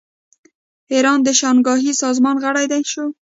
ایران 0.93 1.19
د 1.23 1.29
شانګهای 1.39 1.91
سازمان 2.03 2.35
غړی 2.43 2.81
شو. 2.91 3.05